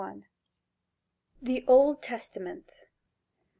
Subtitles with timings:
[1.43, 2.87] THE OLD TESTAMENT.